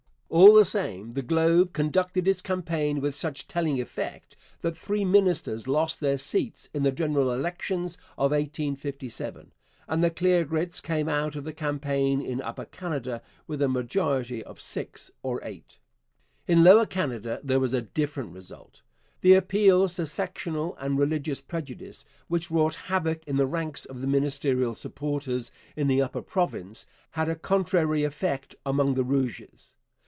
[0.33, 5.67] All the same, the Globe conducted its campaign with such telling effect that three ministers
[5.67, 9.51] lost their seats in the general elections of 1857,
[9.89, 14.41] and the Clear Grits came out of the campaign in Upper Canada with a majority
[14.41, 15.79] of six or eight.
[16.47, 18.83] In Lower Canada there was a different result.
[19.19, 24.07] The appeals to sectional and religious prejudice, which wrought havoc in the ranks of the
[24.07, 29.75] ministerial supporters in the upper province, had a contrary effect among the Rouges.